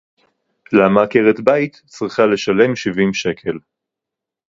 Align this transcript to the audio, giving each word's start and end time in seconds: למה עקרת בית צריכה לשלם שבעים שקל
למה 0.73 1.03
עקרת 1.03 1.39
בית 1.43 1.81
צריכה 1.85 2.25
לשלם 2.25 2.75
שבעים 2.75 3.13
שקל 3.13 3.57